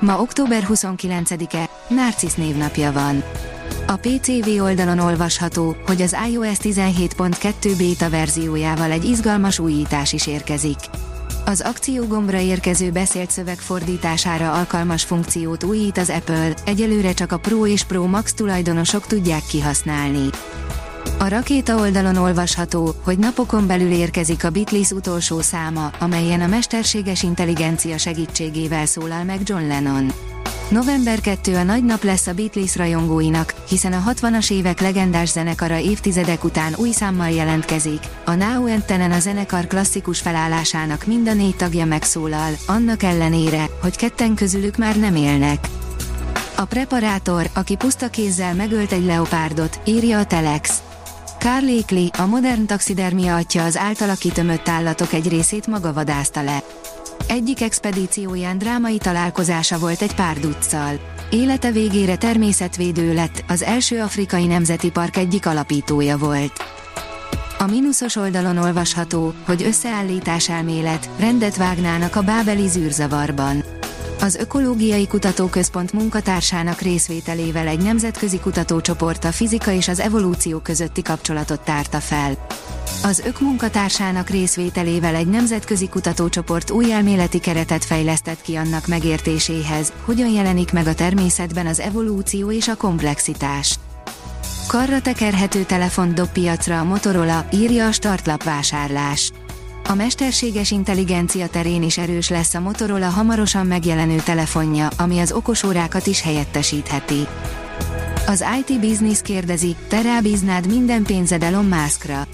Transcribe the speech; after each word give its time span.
Ma 0.00 0.20
október 0.20 0.66
29-e, 0.68 1.68
Narcisz 1.88 2.34
névnapja 2.34 2.92
van. 2.92 3.22
A 3.86 3.96
PCV 3.96 4.62
oldalon 4.62 4.98
olvasható, 4.98 5.76
hogy 5.86 6.02
az 6.02 6.16
iOS 6.30 6.56
17.2 6.58 7.74
beta 7.78 8.10
verziójával 8.10 8.90
egy 8.90 9.04
izgalmas 9.04 9.58
újítás 9.58 10.12
is 10.12 10.26
érkezik. 10.26 10.78
Az 11.44 11.60
akciógombra 11.60 12.38
érkező 12.38 12.90
beszélt 12.90 13.30
szöveg 13.30 13.58
fordítására 13.58 14.52
alkalmas 14.52 15.04
funkciót 15.04 15.64
újít 15.64 15.98
az 15.98 16.10
Apple, 16.10 16.54
egyelőre 16.64 17.12
csak 17.12 17.32
a 17.32 17.38
Pro 17.38 17.66
és 17.66 17.84
Pro 17.84 18.06
Max 18.06 18.34
tulajdonosok 18.34 19.06
tudják 19.06 19.42
kihasználni. 19.46 20.28
A 21.18 21.28
rakéta 21.28 21.76
oldalon 21.76 22.16
olvasható, 22.16 22.94
hogy 23.02 23.18
napokon 23.18 23.66
belül 23.66 23.90
érkezik 23.90 24.44
a 24.44 24.50
Beatles 24.50 24.90
utolsó 24.90 25.40
száma, 25.40 25.90
amelyen 26.00 26.40
a 26.40 26.46
mesterséges 26.46 27.22
intelligencia 27.22 27.98
segítségével 27.98 28.86
szólal 28.86 29.24
meg 29.24 29.40
John 29.44 29.66
Lennon. 29.66 30.12
November 30.68 31.20
2 31.20 31.56
a 31.56 31.62
nagy 31.62 31.84
nap 31.84 32.02
lesz 32.02 32.26
a 32.26 32.32
Beatles 32.32 32.76
rajongóinak, 32.76 33.54
hiszen 33.68 33.92
a 33.92 34.02
60-as 34.10 34.52
évek 34.52 34.80
legendás 34.80 35.28
zenekara 35.28 35.78
évtizedek 35.78 36.44
után 36.44 36.72
új 36.76 36.90
számmal 36.90 37.30
jelentkezik. 37.30 38.00
A 38.24 38.34
Now 38.34 38.68
and 38.68 38.84
Tenen 38.84 39.12
a 39.12 39.18
zenekar 39.18 39.66
klasszikus 39.66 40.20
felállásának 40.20 41.06
mind 41.06 41.28
a 41.28 41.34
négy 41.34 41.56
tagja 41.56 41.84
megszólal, 41.84 42.50
annak 42.66 43.02
ellenére, 43.02 43.66
hogy 43.82 43.96
ketten 43.96 44.34
közülük 44.34 44.76
már 44.76 44.96
nem 44.98 45.16
élnek. 45.16 45.68
A 46.56 46.64
preparátor, 46.64 47.50
aki 47.54 47.76
puszta 47.76 48.08
kézzel 48.08 48.54
megölt 48.54 48.92
egy 48.92 49.04
leopárdot, 49.04 49.80
írja 49.84 50.18
a 50.18 50.24
Telex. 50.24 50.82
Carl 51.44 51.64
Lakely, 51.64 52.08
a 52.18 52.26
modern 52.26 52.66
taxidermia 52.66 53.36
atya 53.36 53.64
az 53.64 53.76
általa 53.76 54.14
kitömött 54.14 54.68
állatok 54.68 55.12
egy 55.12 55.28
részét 55.28 55.66
maga 55.66 55.92
vadázta 55.92 56.42
le. 56.42 56.62
Egyik 57.26 57.62
expedícióján 57.62 58.58
drámai 58.58 58.98
találkozása 58.98 59.78
volt 59.78 60.02
egy 60.02 60.14
pár 60.14 60.38
duccal. 60.38 61.00
Élete 61.30 61.70
végére 61.70 62.16
természetvédő 62.16 63.14
lett, 63.14 63.44
az 63.48 63.62
első 63.62 64.00
afrikai 64.00 64.46
nemzeti 64.46 64.90
park 64.90 65.16
egyik 65.16 65.46
alapítója 65.46 66.18
volt. 66.18 66.52
A 67.58 67.66
mínuszos 67.66 68.16
oldalon 68.16 68.56
olvasható, 68.56 69.34
hogy 69.46 69.62
összeállítás 69.62 70.48
elmélet, 70.48 71.10
rendet 71.18 71.56
vágnának 71.56 72.16
a 72.16 72.22
bábeli 72.22 72.68
zűrzavarban. 72.68 73.64
Az 74.24 74.34
Ökológiai 74.34 75.06
Kutatóközpont 75.06 75.92
munkatársának 75.92 76.80
részvételével 76.80 77.66
egy 77.66 77.82
nemzetközi 77.82 78.40
kutatócsoport 78.40 79.24
a 79.24 79.32
fizika 79.32 79.72
és 79.72 79.88
az 79.88 80.00
evolúció 80.00 80.58
közötti 80.58 81.02
kapcsolatot 81.02 81.60
tárta 81.60 82.00
fel. 82.00 82.46
Az 83.02 83.22
ök 83.26 83.40
munkatársának 83.40 84.30
részvételével 84.30 85.14
egy 85.14 85.26
nemzetközi 85.26 85.88
kutatócsoport 85.88 86.70
új 86.70 86.92
elméleti 86.92 87.38
keretet 87.38 87.84
fejlesztett 87.84 88.40
ki 88.40 88.54
annak 88.54 88.86
megértéséhez, 88.86 89.92
hogyan 90.04 90.28
jelenik 90.28 90.72
meg 90.72 90.86
a 90.86 90.94
természetben 90.94 91.66
az 91.66 91.80
evolúció 91.80 92.52
és 92.52 92.68
a 92.68 92.76
komplexitás. 92.76 93.78
Karra 94.66 95.00
tekerhető 95.00 95.62
telefont 95.62 96.14
dob 96.14 96.28
piacra 96.28 96.78
a 96.78 96.84
Motorola, 96.84 97.46
írja 97.52 97.86
a 97.86 97.92
startlap 97.92 98.42
vásárlás. 98.42 99.32
A 99.88 99.94
mesterséges 99.94 100.70
intelligencia 100.70 101.48
terén 101.48 101.82
is 101.82 101.98
erős 101.98 102.28
lesz 102.28 102.54
a 102.54 102.60
Motorola 102.60 103.08
hamarosan 103.08 103.66
megjelenő 103.66 104.16
telefonja, 104.16 104.88
ami 104.98 105.18
az 105.18 105.32
okosórákat 105.32 106.06
is 106.06 106.22
helyettesítheti. 106.22 107.26
Az 108.26 108.44
IT 108.58 108.80
Business 108.80 109.22
kérdezi, 109.22 109.76
te 109.88 110.02
rábíznád 110.02 110.66
minden 110.66 111.02
pénzed 111.02 111.42
Elon 111.42 111.64
Muskra. 111.64 112.26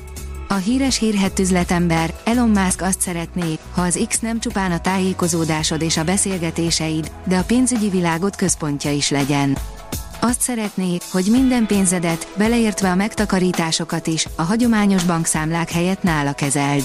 A 0.48 0.54
híres 0.54 0.98
hírhet 0.98 1.38
üzletember, 1.38 2.14
Elon 2.24 2.48
Musk 2.48 2.82
azt 2.82 3.00
szeretné, 3.00 3.58
ha 3.74 3.82
az 3.82 4.04
X 4.08 4.18
nem 4.20 4.40
csupán 4.40 4.72
a 4.72 4.80
tájékozódásod 4.80 5.82
és 5.82 5.96
a 5.96 6.04
beszélgetéseid, 6.04 7.10
de 7.24 7.36
a 7.36 7.44
pénzügyi 7.44 7.88
világot 7.88 8.36
központja 8.36 8.90
is 8.90 9.10
legyen. 9.10 9.56
Azt 10.20 10.40
szeretné, 10.40 10.98
hogy 11.10 11.26
minden 11.30 11.66
pénzedet, 11.66 12.32
beleértve 12.36 12.90
a 12.90 12.94
megtakarításokat 12.94 14.06
is, 14.06 14.26
a 14.36 14.42
hagyományos 14.42 15.04
bankszámlák 15.04 15.70
helyett 15.70 16.02
nála 16.02 16.32
kezeld. 16.32 16.82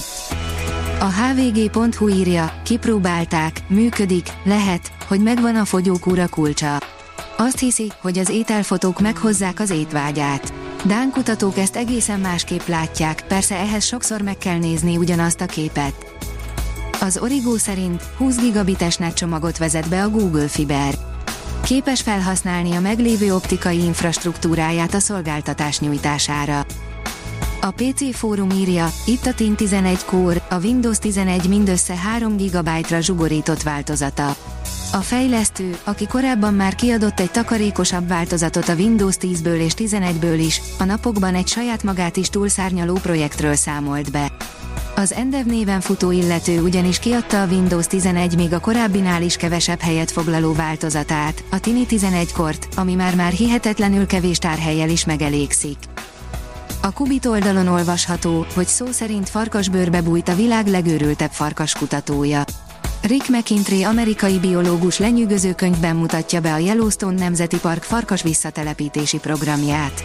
A 0.98 1.04
hvg.hu 1.04 2.08
írja, 2.08 2.60
kipróbálták, 2.62 3.62
működik, 3.68 4.28
lehet, 4.44 4.92
hogy 5.08 5.22
megvan 5.22 5.56
a 5.56 5.64
fogyókúra 5.64 6.28
kulcsa. 6.28 6.78
Azt 7.36 7.58
hiszi, 7.58 7.92
hogy 8.00 8.18
az 8.18 8.28
ételfotók 8.28 9.00
meghozzák 9.00 9.60
az 9.60 9.70
étvágyát. 9.70 10.52
Dán 10.84 11.10
kutatók 11.10 11.58
ezt 11.58 11.76
egészen 11.76 12.20
másképp 12.20 12.66
látják, 12.66 13.24
persze 13.28 13.56
ehhez 13.56 13.84
sokszor 13.84 14.22
meg 14.22 14.38
kell 14.38 14.58
nézni 14.58 14.96
ugyanazt 14.96 15.40
a 15.40 15.46
képet. 15.46 16.06
Az 17.00 17.18
Origo 17.18 17.58
szerint 17.58 18.02
20 18.16 18.36
gigabites 18.40 18.98
csomagot 19.14 19.58
vezet 19.58 19.88
be 19.88 20.02
a 20.02 20.08
Google 20.08 20.48
Fiber. 20.48 20.94
Képes 21.64 22.00
felhasználni 22.00 22.74
a 22.74 22.80
meglévő 22.80 23.34
optikai 23.34 23.84
infrastruktúráját 23.84 24.94
a 24.94 24.98
szolgáltatás 24.98 25.80
nyújtására. 25.80 26.66
A 27.66 27.70
PC 27.70 28.16
Fórum 28.16 28.50
írja, 28.50 28.92
itt 29.06 29.26
a 29.26 29.34
TIN 29.34 29.54
11 29.54 30.04
Core, 30.04 30.46
a 30.50 30.58
Windows 30.58 30.98
11 30.98 31.48
mindössze 31.48 31.96
3 31.96 32.36
GB-ra 32.36 33.00
zsugorított 33.00 33.62
változata. 33.62 34.36
A 34.92 34.96
fejlesztő, 34.96 35.78
aki 35.84 36.06
korábban 36.06 36.54
már 36.54 36.74
kiadott 36.74 37.20
egy 37.20 37.30
takarékosabb 37.30 38.08
változatot 38.08 38.68
a 38.68 38.74
Windows 38.74 39.14
10-ből 39.20 39.58
és 39.58 39.72
11-ből 39.76 40.36
is, 40.46 40.60
a 40.78 40.84
napokban 40.84 41.34
egy 41.34 41.48
saját 41.48 41.82
magát 41.82 42.16
is 42.16 42.28
túlszárnyaló 42.28 42.94
projektről 42.94 43.54
számolt 43.54 44.10
be. 44.10 44.32
Az 44.96 45.12
Endev 45.12 45.44
néven 45.44 45.80
futó 45.80 46.10
illető 46.10 46.62
ugyanis 46.62 46.98
kiadta 46.98 47.42
a 47.42 47.46
Windows 47.46 47.86
11 47.86 48.36
még 48.36 48.52
a 48.52 48.60
korábbinál 48.60 49.22
is 49.22 49.36
kevesebb 49.36 49.80
helyet 49.80 50.10
foglaló 50.10 50.52
változatát, 50.52 51.44
a 51.50 51.60
Tini 51.60 51.86
11 51.86 52.32
kort, 52.32 52.68
ami 52.76 52.94
már-már 52.94 53.32
hihetetlenül 53.32 54.06
kevés 54.06 54.38
tárhelyel 54.38 54.88
is 54.88 55.04
megelégszik. 55.04 55.76
A 56.86 56.92
Kubit 56.92 57.26
oldalon 57.26 57.66
olvasható, 57.66 58.46
hogy 58.54 58.66
szó 58.66 58.86
szerint 58.90 59.28
farkasbőrbe 59.28 60.02
bújt 60.02 60.28
a 60.28 60.34
világ 60.34 60.66
legőrültebb 60.66 61.30
farkaskutatója. 61.30 62.44
Rick 63.02 63.28
McIntyre 63.28 63.88
amerikai 63.88 64.38
biológus 64.38 64.98
lenyűgöző 64.98 65.54
könyvben 65.54 65.96
mutatja 65.96 66.40
be 66.40 66.52
a 66.52 66.56
Yellowstone 66.56 67.18
Nemzeti 67.18 67.58
Park 67.58 67.82
farkas 67.82 68.22
visszatelepítési 68.22 69.18
programját. 69.18 70.04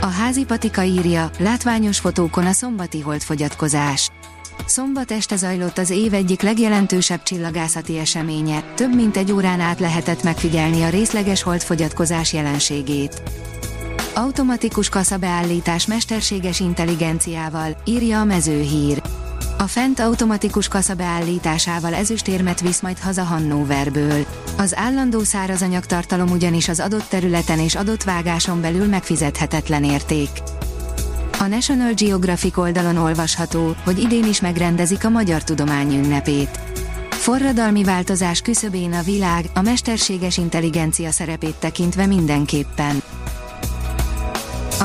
A 0.00 0.06
házi 0.06 0.44
patika 0.44 0.82
írja, 0.82 1.30
látványos 1.38 1.98
fotókon 1.98 2.46
a 2.46 2.52
szombati 2.52 3.00
holdfogyatkozás. 3.00 4.10
Szombat 4.66 5.10
este 5.10 5.36
zajlott 5.36 5.78
az 5.78 5.90
év 5.90 6.14
egyik 6.14 6.42
legjelentősebb 6.42 7.22
csillagászati 7.22 7.98
eseménye, 7.98 8.64
több 8.74 8.94
mint 8.94 9.16
egy 9.16 9.32
órán 9.32 9.60
át 9.60 9.80
lehetett 9.80 10.22
megfigyelni 10.22 10.82
a 10.82 10.88
részleges 10.88 11.42
holdfogyatkozás 11.42 12.32
jelenségét. 12.32 13.22
Automatikus 14.18 14.88
kaszabeállítás 14.88 15.86
mesterséges 15.86 16.60
intelligenciával, 16.60 17.76
írja 17.84 18.20
a 18.20 18.24
mezőhír. 18.24 19.02
A 19.58 19.62
fent 19.62 20.00
automatikus 20.00 20.68
kasza 20.68 20.94
beállításával 20.94 21.94
ezüstérmet 21.94 22.60
visz 22.60 22.80
majd 22.80 22.98
haza 22.98 23.22
Hannoverből. 23.22 24.26
Az 24.56 24.76
állandó 24.76 25.22
szárazanyag 25.22 25.86
tartalom 25.86 26.30
ugyanis 26.30 26.68
az 26.68 26.80
adott 26.80 27.08
területen 27.08 27.58
és 27.58 27.74
adott 27.74 28.02
vágáson 28.02 28.60
belül 28.60 28.86
megfizethetetlen 28.86 29.84
érték. 29.84 30.28
A 31.38 31.46
National 31.46 31.92
Geographic 31.92 32.56
oldalon 32.56 32.96
olvasható, 32.96 33.76
hogy 33.84 33.98
idén 33.98 34.24
is 34.24 34.40
megrendezik 34.40 35.04
a 35.04 35.08
Magyar 35.08 35.44
Tudomány 35.44 35.94
ünnepét. 35.94 36.60
Forradalmi 37.10 37.84
változás 37.84 38.40
küszöbén 38.40 38.92
a 38.92 39.02
világ, 39.02 39.44
a 39.54 39.60
mesterséges 39.60 40.36
intelligencia 40.36 41.10
szerepét 41.10 41.54
tekintve 41.54 42.06
mindenképpen. 42.06 43.02